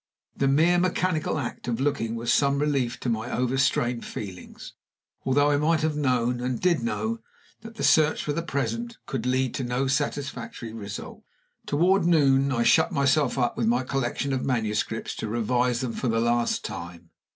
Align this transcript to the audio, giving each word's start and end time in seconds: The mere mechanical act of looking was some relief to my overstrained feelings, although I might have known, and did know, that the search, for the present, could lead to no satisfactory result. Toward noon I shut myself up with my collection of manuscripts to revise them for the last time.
The 0.35 0.47
mere 0.47 0.79
mechanical 0.79 1.37
act 1.37 1.67
of 1.67 1.79
looking 1.79 2.15
was 2.15 2.33
some 2.33 2.57
relief 2.57 2.99
to 3.01 3.07
my 3.09 3.29
overstrained 3.31 4.03
feelings, 4.03 4.73
although 5.25 5.51
I 5.51 5.57
might 5.57 5.81
have 5.81 5.95
known, 5.95 6.39
and 6.41 6.59
did 6.59 6.81
know, 6.81 7.19
that 7.61 7.75
the 7.75 7.83
search, 7.83 8.23
for 8.23 8.33
the 8.33 8.41
present, 8.41 8.97
could 9.05 9.27
lead 9.27 9.53
to 9.53 9.63
no 9.63 9.85
satisfactory 9.85 10.73
result. 10.73 11.21
Toward 11.67 12.03
noon 12.05 12.51
I 12.51 12.63
shut 12.63 12.91
myself 12.91 13.37
up 13.37 13.55
with 13.55 13.67
my 13.67 13.83
collection 13.83 14.33
of 14.33 14.43
manuscripts 14.43 15.13
to 15.17 15.27
revise 15.29 15.81
them 15.81 15.93
for 15.93 16.07
the 16.07 16.19
last 16.19 16.65
time. 16.65 17.11